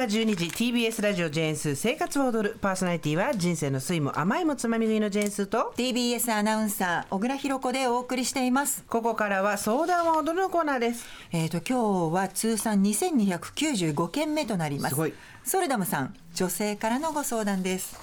[0.00, 2.56] は12時 TBS ラジオジェーンスー生活を踊る。
[2.58, 8.82] パーソナリティは人生の酸いも甘いもつまみ食いのジェーンスーと TBS アナウンサー小倉弘子でお送りしています。
[8.88, 11.04] ここからは相談は踊るのコーナーです。
[11.32, 14.94] えーと今日は通算2295件目となります。
[14.94, 15.12] すごい。
[15.44, 18.00] ソルダムさん女性からのご相談です。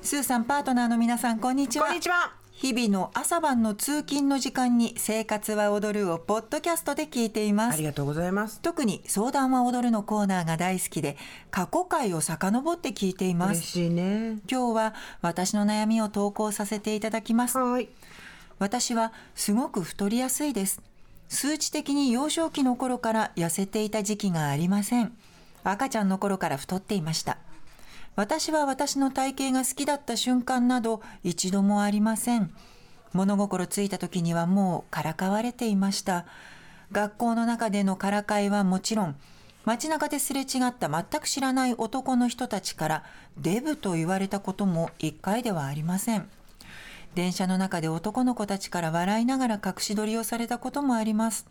[0.00, 1.88] スーさんパートナーの皆さんこんにちは。
[1.88, 7.74] こんにちは日々の朝晩の通勤の時間に生活は踊るをポッドキャストで聞いています。
[7.74, 8.60] ありがとうございます。
[8.60, 11.16] 特に相談は踊るのコーナーが大好きで
[11.50, 13.58] 過去回を遡って聞いています。
[13.58, 14.38] 嬉しいね。
[14.48, 17.58] 今日は私の悩みを投稿させていただきます。
[17.58, 17.88] はい。
[18.60, 20.80] 私はすごく太りやすいです。
[21.28, 25.12] 数値的に幼少期の頃から痩せていた時期がありません。
[25.64, 27.38] 赤ちゃんの頃から太っていました
[28.14, 32.52] 私は私の体型が好きだった瞬間など一度もありません。
[33.12, 36.26] 物心ついた時にはもうからかわれていました。
[36.92, 39.16] 学校の中でのからかいはもちろん
[39.64, 43.04] 街中ですれ違った全く知らない男の人たちから
[43.38, 46.28] デブと言われたことも一回ではありません。
[47.14, 51.46] 電車の中で男の子たちから笑いながら隠し撮りをされたこともあります。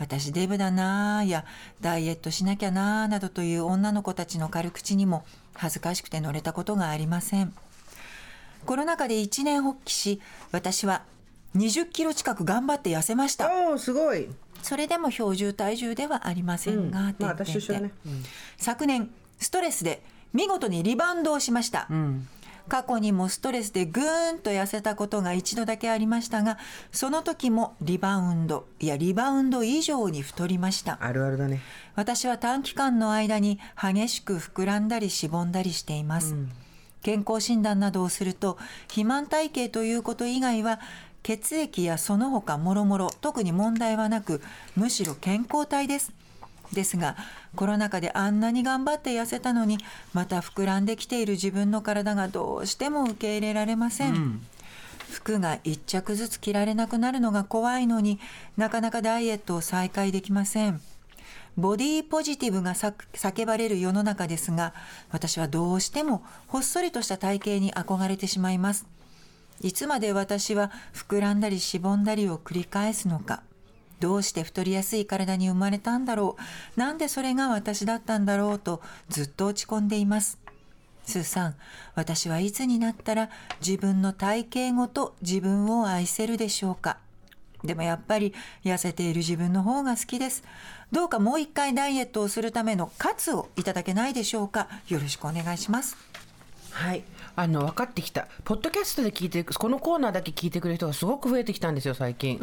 [0.00, 1.44] 私デブだなぁや
[1.82, 7.52] ダイエットしなきゃなぁなどという女の子たちの軽口にも恥ずかしくて乗れたことがありません。
[8.64, 10.20] コロナ禍で一年発起し
[10.52, 11.02] 私は
[11.54, 13.50] 20キロ近く頑張って痩せました。
[13.52, 14.26] おおすごい。
[14.62, 17.46] それでも標準体重ではありませんが、うんまあてんてんてん。
[17.46, 17.92] 私と一緒だね。
[18.56, 22.28] 昨年ストレスで見事にリバウンドをしました、うん
[22.70, 26.56] 過去にもストレスでぐーんと痩せたことが一度だけありましたが
[26.92, 30.96] その時もリバウンドいやリバウンド以上に太りました。
[31.00, 31.60] あるあるだね。
[31.96, 36.36] 私は短期間の間に激しく膨らんだりしぼんだりしています、
[37.02, 40.80] 健康診断などをすると肥満体型ということ以外は
[41.22, 44.40] 血液やその他もろもろ特に問題はなく
[44.76, 46.12] むしろ健康体です
[46.72, 47.16] ですが
[47.56, 49.78] コロナ禍であんなに頑張って痩せたのに
[50.12, 54.40] また膨らんできている自分の体がどうしても受け入れられません、
[55.10, 58.20] 服が一着ずつ着られなくなるのが怖いのに
[58.56, 60.80] なかなかダイエットを再開できません。
[61.56, 64.72] ボディポジティブがさ叫ばれる世の中ですが
[65.10, 68.86] 私はどうしてもほっそりとした体型に憧れてしまいます。
[69.60, 73.42] いつまで私は膨らんだりしぼんだりを繰り返すのか
[74.00, 76.36] どうして太りやすい体に生まれたんだろ
[76.76, 76.80] う？
[76.80, 78.58] なんでそれが私だったんだろう？
[78.58, 80.38] とずっと落ち込んでいます。
[81.04, 81.54] スーさん
[81.94, 83.30] 私はいつになったら
[83.60, 86.98] 自分の体型ごと自分を愛せるでしょうか？
[87.62, 88.32] でもやっぱり
[88.64, 90.42] 痩せている自分の方が好きです。
[90.92, 94.68] どうかもう一回ダイエットをするための喝をいただけないでしょうか？
[94.88, 95.96] よろしくお願いします。
[96.70, 97.02] はい。
[97.40, 98.28] あの分かってきた。
[98.44, 102.38] ポッドキャストで聞いてこのコーナーだけ聞いてくれる人がすごく増えてきたんですよ最近、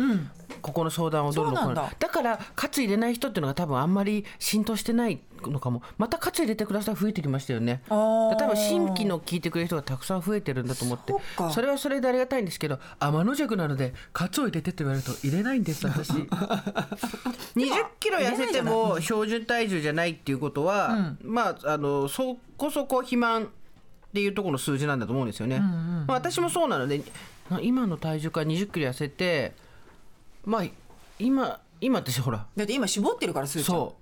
[0.64, 1.96] ここの相談を踊るのコーナーそうなんだ。
[2.00, 5.84] だからカツ入れない人っていうのが多分あんまり浸透してないのかも。
[6.00, 7.84] またカツ入れてください増えてきましたよね。
[7.90, 8.40] あー。
[8.40, 11.14] 例えば新規の聞いてくれる人がたくさん増えてるんだと思って。
[11.52, 16.10] それはそれでありがたいんですけど天の弱なのでカツを入れてって言われると入れないんです私。
[17.56, 23.50] 20キロ痩せても標準体重じゃないっていうことは、まああのそこそこ肥満
[24.10, 25.60] っていうところの数字なんだと思うんですよね。
[25.60, 27.02] まあ、私もそうなので
[27.62, 29.54] 今の体重から20キロ痩せて
[30.46, 30.64] まあ
[31.20, 33.76] 今今ってほらだって今絞ってるからスーちゃん。
[33.76, 33.96] そ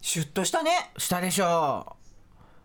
[0.00, 0.92] シュッとしたね。
[0.96, 1.96] うしたでしょ。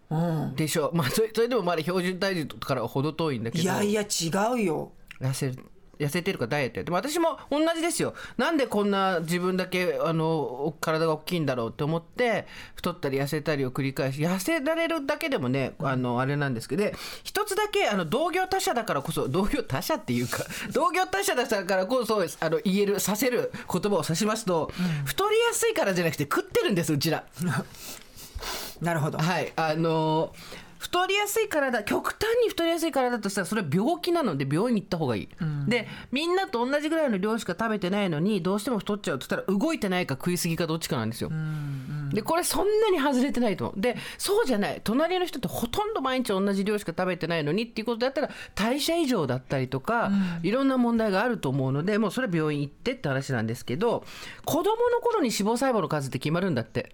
[0.10, 0.52] うん。
[0.52, 0.88] うでしょ。
[0.88, 3.64] うまあそれそれでもまだ標準体重からは程遠いんだけど。
[3.64, 4.06] いやいや違
[4.54, 4.92] うよ。
[5.20, 5.71] 痩せる
[6.06, 6.86] 痩せてるかダイエットやって。
[6.86, 8.14] でも私も同じですよ。
[8.38, 16.82] なんでこんな自分だけあの体が大きいんだろうって思って太ったり痩せたりを繰り返し痩せられるだけでもねあのあれなんですけど。
[16.84, 24.72] で一つだけあの同業他社だからこそ同業他社っていうか 同業他社だからこそあの言えるさせる言葉を指しますと、
[25.06, 27.24] 太りやすいからじゃなくて食ってるんですうちら。
[28.82, 29.20] なるほど。
[29.20, 29.54] はい。
[29.56, 30.34] あの
[30.82, 35.30] 太りやすい体極端に太りやすい体としたらそれは病気なので病院に行った方がいい、
[35.68, 41.32] でみんなと同じぐらいの量しか食べてないのにどうしても太っちゃうとしたら動いてないか食いすぎかどっちかなんですよ、
[42.12, 43.66] でこれそんなに外れてないと。
[43.66, 44.82] 思うでそうじゃない。
[44.84, 50.12] 隣の人ってほとんど毎日同じ量しか食べてないのにっていうことだったら代謝異常だったりとか、
[50.42, 54.04] いろんな問題があると思うのでもうそれは病院行ってって話なんですけど
[54.46, 56.92] 子供の頃に脂肪細胞の数って決まるんだって。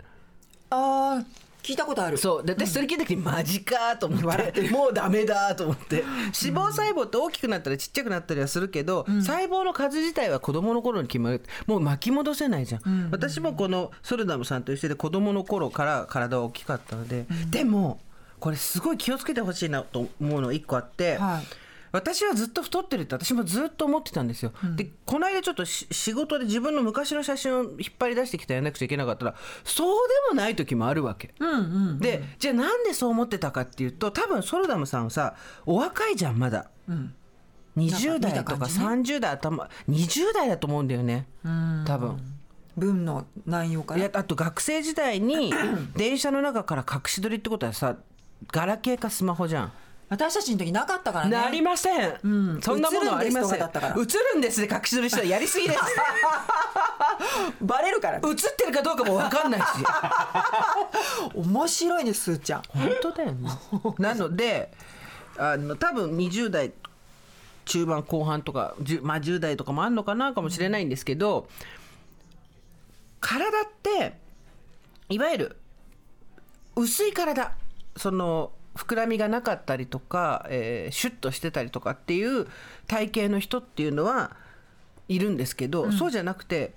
[0.72, 2.18] あー聞いたことある。
[2.18, 2.46] そう。
[2.46, 5.98] で私それ聞いた時にマジかと思って、もうダメだと思って。
[5.98, 11.42] 脂肪細胞って大きくなったりちっちゃくなったりはするけど、細胞の数自体は子供の頃に決まる。
[11.66, 18.00] もう巻き戻せないじゃん、私もこのソルダムさんと一緒で子供の頃から体は大きかったので、でも
[18.40, 21.44] これすごい気をつけてほしいなと思うの1個あって、はい
[21.92, 31.34] 私はずっと太ってるって私もずっと思ってたんですよ、でこの間ちょっとし仕事で自分の昔の写真を引っ張り出してきたやらなくちゃいけなかったらそうでもない時もあるわけ、
[32.00, 35.36] でじゃあなんでそう思ってたかっていうと多分ソルダムさんはさ
[35.66, 36.70] お若いじゃんまだ、
[37.78, 39.18] 20代とかなんか見た感じね。
[39.18, 41.28] 30代頭20代だと思うんだよね。
[41.86, 42.18] 多分。
[42.76, 44.00] 文の内容から。
[44.00, 45.54] いやあと学生時代に
[45.96, 47.98] 電車の中から隠し撮りってことはさ
[48.52, 49.72] ガラケーかスマホじゃん。
[50.10, 51.32] 私たちの時なかったからね。
[51.32, 52.62] なりません、ん。
[52.62, 53.60] そんなものありません。
[53.60, 55.80] 映るんですで隠し撮りしたらやりすぎです
[57.62, 58.30] バレるからね。
[58.30, 59.66] 映ってるかどうかも分かんないし。
[61.36, 62.62] 面白いねすーちゃん。
[62.70, 63.50] 本当だよね。
[64.00, 64.72] なので
[65.38, 66.72] あの多分20代
[67.66, 71.50] 中盤後半とか、10まあ、10代とかもあんのかなかもしれないんですけど
[73.20, 74.18] 体って
[75.10, 75.58] いわゆる
[76.78, 77.52] 薄い体。
[77.98, 82.48] その膨らみがなかったりとか、えーシュッとしてたりとかっていう
[82.88, 84.36] 体型の人っていうのは
[85.08, 86.74] いるんですけど、そうじゃなくて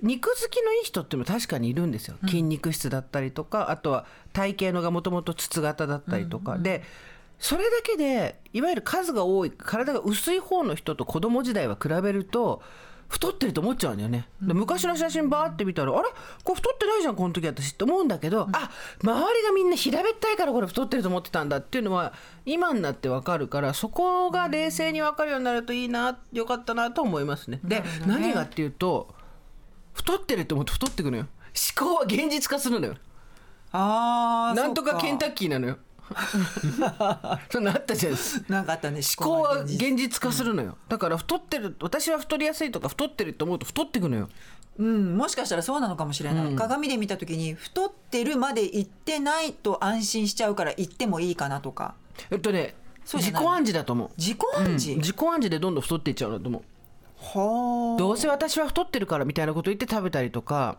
[0.00, 2.16] 肉付きのいい人っていうのも確かにいるんですよ。
[2.26, 6.82] 筋肉質だったりとか、あとは体型のがもともと筒型だったりとか、で
[7.38, 12.62] それだけでいわゆる数が多い体が薄い方の人と子供時代は比べると
[13.12, 16.08] 太ってると思っちゃうんだよね、で昔の写真バーって見たらあれ？
[16.42, 18.70] これ太ってないじゃんこの時私って思うんだけど、あ
[19.02, 22.14] 周りがみんな平べったいからこれ太ってると思ってたんだっていうのは
[22.46, 27.60] 今になってわかるからそこが冷静にわかるようになるといいなよかったなと思いますね。
[27.62, 29.14] で何がっていうと
[29.92, 31.26] 太ってると思って太ってくのよ。
[31.76, 32.94] 思考は現実化するのよ。
[33.72, 35.76] あーなんとかケンタッッキーなのよ
[37.50, 40.76] そうなったじゃないですなんかあったね思考は思現実化するのよ。
[40.88, 44.28] だから太ってる私は太りやすいとか太ってると思うと太ってくのよ。
[44.78, 51.94] うん、もしかしたらそうなのかもしれない、鏡で見た時に太ってるまで行ってないと安心しちゃうから行ってもいいかなとか。
[52.30, 52.74] えっとね
[53.04, 54.10] 自己暗示だと思う。
[54.16, 56.62] 自己暗示、自己暗示でどんどん太っていっちゃうんだと思う。
[57.22, 60.78] はどうせ私は太ってるからみたいなこと言って食べたりとか。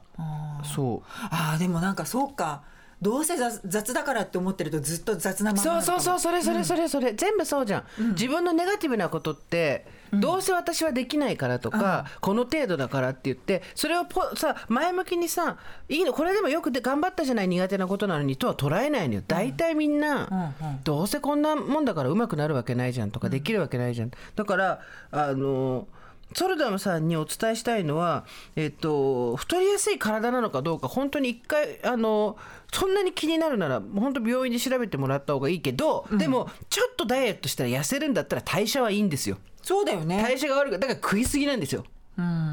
[0.75, 1.09] そう。
[1.29, 2.63] ああーでもなんかそうか
[3.03, 15.57] どうせ雑雑だからって思ってるとずっと雑なままそうそうそううそれそれそれそれ、全部そうじゃん、自分のネガティブなことって、どうせ私はできないからとか、この程度だからって言ってそれをポさ前向きにさ
[15.89, 19.23] いいのこれでもよくで頑張ったじゃない苦手なことなのにとは捉えないのよ。
[19.27, 20.83] 大体みんな、うんうん。
[20.83, 24.79] どうせこんなもんだからうまくなるわけないじゃんとかできるわけないじゃん、だから
[25.11, 25.87] あの
[26.35, 28.25] ソルダムさんにお伝えしたいのは、
[28.55, 32.37] えっと、太りやすい体なのかどうか本当に一回あの
[32.71, 39.37] そんなに気になるなら本当病院で調べてもらった方がいいけど、でもちょっとダイエットしたら痩せるんだったら代謝はいいんですよ。
[39.61, 40.21] そうだよね。
[40.21, 41.85] 代謝が悪くだから食いすぎなんですよ。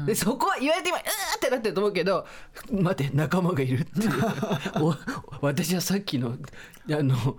[0.05, 2.25] でそこは言われて今うーってなってると思うけど
[2.71, 4.11] 待って仲間がいるっていう。
[4.81, 4.95] お
[5.41, 6.35] 私はさっきの
[6.91, 7.37] あの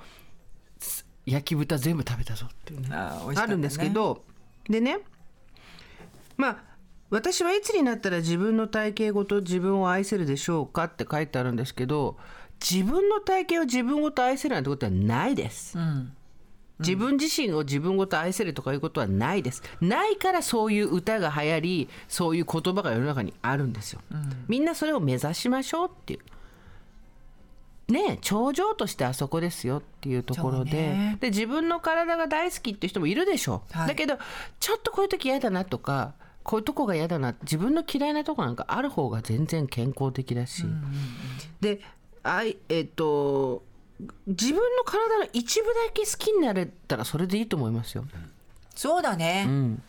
[0.78, 2.88] す焼き豚全部食べたぞっていうね。
[2.92, 3.34] あね。
[3.36, 4.24] あるんですけど
[4.68, 4.98] でね
[6.42, 6.56] まあ
[7.10, 12.16] 私はいつになったら自分の体型ごと自分を愛せるでしょうかって書いてあるんですけど
[12.60, 15.78] 自分の体型を自分ごと愛せるなんてことはないです。
[15.78, 16.12] うん。
[16.78, 19.62] 自分自身を自分ごと愛せるとかいうことはないです。
[19.80, 24.00] ないからそういう歌が流行りそういう言葉が世の中にあるんですよ、
[24.48, 27.92] みんなそれを目指しましょうっていう。
[27.92, 31.18] ねえ頂上としてあそこですよっていうところで,、ね。
[31.20, 33.88] で自分の体が大好きっていう人もいるでしょう、はい。
[33.88, 34.18] だけど
[34.58, 37.34] ちょっとこういう時嫌だなとかこういうとこが嫌だな。
[37.42, 40.64] 自分の嫌いなとこなんかある方が全然健康的だし、
[41.60, 41.80] で
[42.22, 43.62] あいえっ、と
[44.26, 48.04] 自分の体の一部だけ好きになれたらそれでいいと思いますよ。
[48.74, 49.82] そうだね、うん、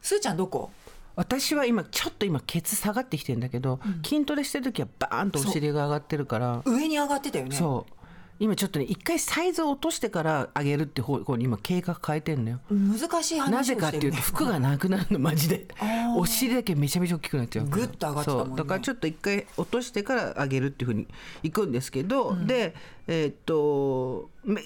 [0.00, 0.70] すーちゃんどこ？
[1.16, 6.62] 私は今ちょっと今ケツ下がってきてるんだけど、筋トレしてる時はバーンとお尻が上がってるから。
[6.64, 7.54] 上に上がってたよね。
[7.54, 7.92] そう
[8.40, 12.60] 今ちょっとね一回サイズを落としてから上げるって方向に今計画変えてんのよ。
[12.70, 15.68] 難しい話をなしてる、ね、ぜかっていうと服がなくなるのマジで。
[16.16, 18.56] お尻だけめちゃめちゃ大きくなっちゃうグッと上がってたもんね。
[18.56, 21.06] だからちょっと一回落としてから上げるっていうふうに
[21.42, 22.74] いくんですけど、で
[23.06, 24.62] えーっとめ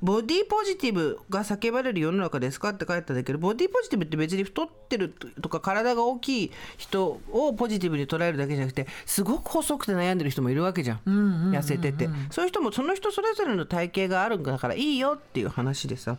[0.00, 2.68] ボディポジティブが叫ばれる世の中ですか？
[2.68, 5.08] って書いてあるんだけどボディポジティブって別に太ってる
[5.40, 12.08] とか体が大きい人をポジティブに捉えるだけじゃなくてすごく細くて悩んでる人もいるわけじゃん,、痩せてて。
[12.30, 16.16] そういう人もその人それぞれの体型があるんだからいいよっていう話でさ。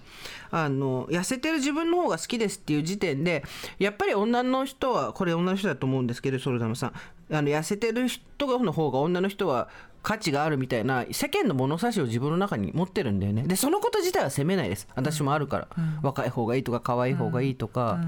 [0.51, 3.43] あの痩せてる自分の方が好きですっていう時点で
[3.79, 6.93] やっぱり女の人はこれ女の人だと思うんですけどソルダムさん。
[7.31, 9.69] あの痩せてる人の方が女の人は
[10.03, 13.43] 価値があるみたいな世間の物差しを自分の中に持ってるんだよね。
[13.43, 14.87] でそのこと自体は責めないです。
[14.95, 15.67] 私もあるから、
[16.01, 17.99] 若い方がいいとか可愛い方がいいとか、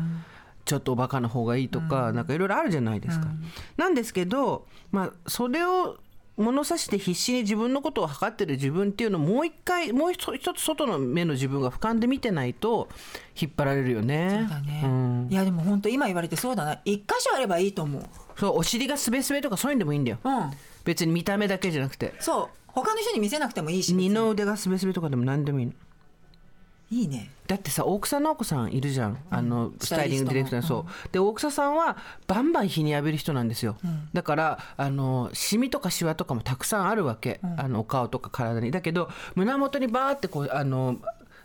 [0.65, 3.27] ちょっとおバカな方がいいとか、なんかいろいろあるじゃないですか、
[3.77, 5.97] なんですけどまあそれを
[6.37, 12.89] 物差しで必死に自分のことを測ってる自分っていうのをもう一回もう一つ外の目の自分が俯瞰で見てないと
[13.39, 14.39] 引っ張られるよね。
[14.41, 15.27] そうだね、ん。
[15.31, 16.81] いやでも本当今言われてそうだな。
[16.83, 18.03] 一箇所あればいいと思う。
[18.37, 20.17] そうお尻がすべすべとかそういうんでもいいんだよ。
[20.23, 20.51] うん
[20.85, 22.13] 別に見た目だけじゃなくて。
[22.19, 22.49] そう。
[22.67, 25.73] 他の人に見せなくてもいいし二の腕がすべすべとかでも何でもいいの。
[26.91, 27.31] いいね。
[27.47, 29.17] だってさ大草直子さんいるじゃん。
[29.29, 31.11] あの、スタイリングディレクターそう。
[31.11, 33.77] で大草さんはバンバン日に浴びる人なんですよ、
[34.13, 38.71] だからあのシミとかシワとかもたくさんあるわけ、あのお顔とか体に。
[38.71, 40.97] だけど胸元にバーってこうあの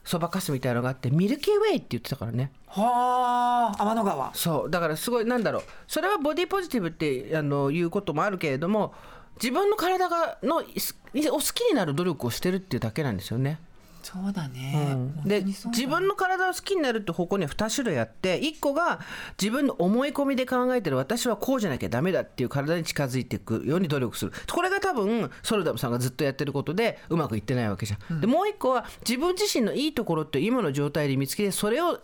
[0.05, 2.53] そばかすみたいなのがあってミルキーウェイって言ってたからね。
[2.67, 4.35] はあ天の川。
[4.35, 4.71] そう。
[4.71, 5.63] だからすごいなんだろう。
[5.87, 8.95] それはボディポジティブってあのいうこともあるけれども
[9.43, 10.97] 自分の体がのす
[11.31, 13.59] お好きになる努力をしてるっていうだけなんですよね。
[14.03, 19.01] そうだね、うだ自分の体を好きになるって方向には2種類あって1個が
[19.41, 28.21] 自分の思い込みで考えてる私はこうじゃなきゃダメだっていう体に近づいていくように努力するこれが多分ソルダムさんがずっとやってることでうまくいってないわけじゃん。
[28.23, 32.01] でもう1個は自分自身のいいところって今の状態で見つけてそれを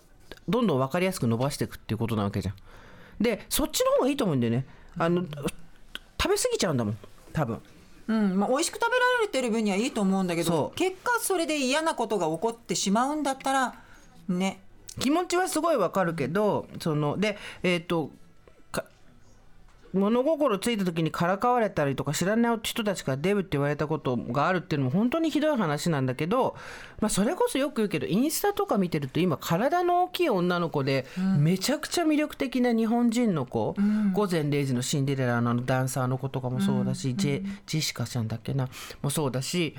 [0.49, 2.55] どんどん分かりやすく伸ばしていくっていうことなわけじゃん。
[3.21, 4.67] でそっちの方がいいと思うんだよね。
[4.99, 5.25] あの
[6.21, 6.99] 食べ過ぎちゃうんだもん
[7.37, 7.61] 多分。
[8.09, 8.39] うん。
[8.39, 13.75] まあ、美味しく食べられてる分にはいいと思うんだけど結果それで嫌なことが起こってしまうんだったら
[14.29, 14.63] ね。
[14.99, 18.13] 気持ちはすごいわかるけどそのでえっ、とか
[19.93, 26.57] 物心ついた時にからかわれたりとか知らない人たちからデブって言われたことがあるっていうのも本当にひどい話なんだけど、
[27.01, 31.07] まあ、それこそよく言うけどインスタとか見てると今体の大きい女の子で
[31.39, 33.75] めちゃくちゃ魅力的な日本人の子、
[34.13, 38.69] 午前0時のシンデレラのダンサーの子とかもそうだし、ジェジェシカちゃんだっけな
[39.03, 39.75] もそうだし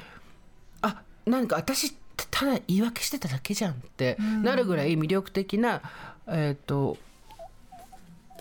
[0.82, 1.96] あなんか私
[2.32, 5.82] ただ言い訳してただけじゃんってなるぐらい魅力的な、
[6.28, 6.98] えー、と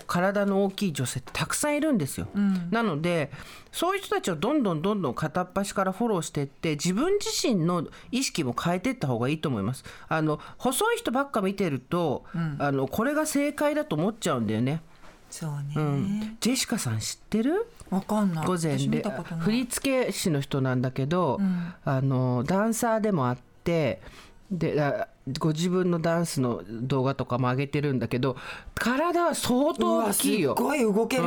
[0.07, 2.27] 体の大きい女性ってたくさんいるんですよ、
[2.71, 3.29] なので
[3.71, 9.83] そういう人たちをどんどんどんどん片っ端からフォローしていって自分自身の意識も変えていった方がいいと思います。
[10.07, 12.23] あの細い人ばっか見てると、
[12.59, 14.81] あのこれが正解だと思っちゃうんだよね、
[15.29, 17.67] そうね、うん、ジェシカさん知ってる？
[17.89, 18.45] わかんない。
[18.45, 19.03] 午前で。
[19.39, 21.39] 振付師の人なんだけど、
[21.85, 24.01] あのダンサーでもあって
[24.49, 25.07] であ
[25.39, 28.37] ご自分のダンスの動画とかも上げてるんだけど
[28.75, 30.55] 体は相当大きいよ。
[30.57, 31.23] すっごい動ける、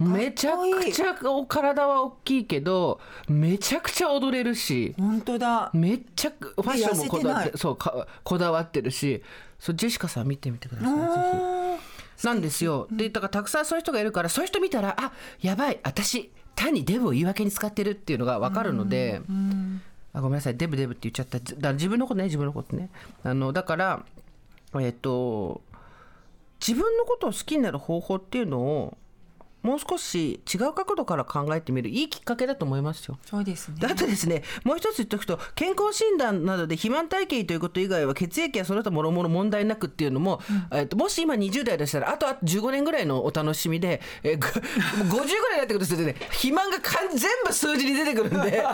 [0.00, 4.94] うん、めちゃくちゃお体は大きいけどめちゃくちゃ踊れるし。
[4.98, 5.70] 本当だ。
[5.72, 9.22] めっちゃファッションもこだわっててそうかこだわってるし。
[9.58, 11.00] そうジェシカさん見てみてくださいぜ
[12.18, 12.26] ひ。
[12.26, 12.88] なんですよ。
[12.90, 19.20] でだからたくさんそういう人がいるからそういう人見たらあやばい私単にデブを言い訳に使ってるっていうのが分かるので、
[20.16, 20.56] あごめんなさい。
[20.56, 21.38] デブデブって言っちゃった。
[21.38, 22.88] だから自分のことね自分のことね。
[23.22, 24.02] あのだから
[24.80, 25.60] えっと
[26.58, 28.96] 自分のことを好きになる方法っていうのを
[29.66, 31.88] もう少し違う角度から考えてみる。
[31.88, 33.18] いいきっかけだと思いますよ。
[33.26, 33.78] そうですね。
[33.80, 44.60] であとですねもう一つ言っておくと健康診断などで肥満体型ということ以外は血液やその他もろもろ問題なくっていうのも、えっともし今20代でしたらあとあと15年ぐらいのお楽しみで、えー、ご50
[45.10, 48.64] ぐらいになってくるとするとね肥満がかん全部数字に出てくるんで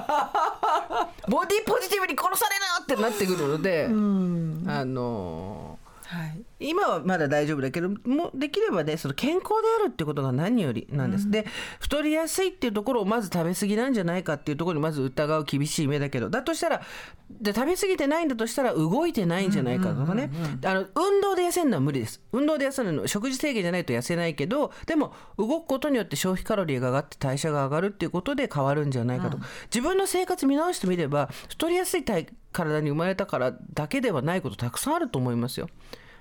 [1.28, 5.81] ボディポジティブに殺されなってなってくるので、あのー
[6.12, 6.44] はい。
[6.60, 9.52] 今はまだ大丈夫だけどもできればねその健康で
[9.82, 11.46] あるってことが何よりなんです、で
[11.80, 16.82] 太りやすいっていうところをまず食べ過ぎなんじゃないかっていうところにまず疑う厳しい目だけどだとしたら
[17.30, 20.30] で食べ過ぎてないんだとしたら動いてないんじゃないかとかね。
[20.64, 22.20] あの運動で痩せるのは無理です。
[22.32, 29.38] 運動で痩せるの食事制限じゃないと痩せないけどでも動くことによって消費カロリーが上がって代謝が上がるっていうことで変わるんじゃないかと、
[29.74, 35.68] 自分の生活見直してみれば太りやすい体体に生まれたからだけではないことたくさんあると思いますよ。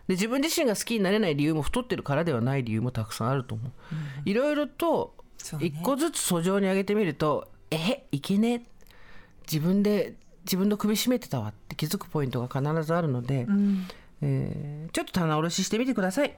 [0.07, 3.71] で自分自身が好きになれない理由も太ってるからではない理由もたくさんあると思う。
[4.25, 5.15] いろいろと
[5.59, 8.53] 一個ずつ訴状に上げてみると「えいけね？
[8.53, 8.61] え
[9.51, 13.47] 自分で自分の首絞めてたわ」って気づくポイントが必ずあるので、
[14.21, 16.38] えーちょっと棚卸ししてみてください。